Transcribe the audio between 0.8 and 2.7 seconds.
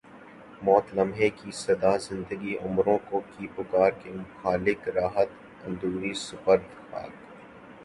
لمحے کی صدا زندگی